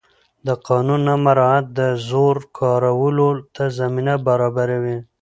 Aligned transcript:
د 0.47 0.49
قانون 0.67 1.01
نه 1.09 1.15
مراعت 1.25 1.65
د 1.79 1.81
زور 2.07 2.35
کارولو 2.59 3.29
ته 3.55 3.63
زمینه 3.79 4.13
برابروي 4.27 4.97